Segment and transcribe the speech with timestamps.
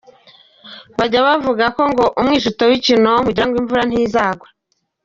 [0.97, 4.47] Bajya bavuga ko ngo umwijuto w’ikinonko ugirango imvura ntizagwa.